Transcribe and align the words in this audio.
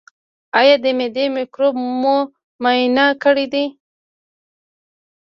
ایا 0.59 0.75
د 0.83 0.85
معدې 0.97 1.25
مکروب 1.35 1.75
مو 2.01 2.15
معاینه 2.61 3.05
کړی 3.23 3.45
دی؟ 3.53 3.65